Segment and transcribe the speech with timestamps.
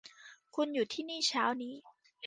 [0.55, 1.75] คุณอยู่ที่นี่เช้านี้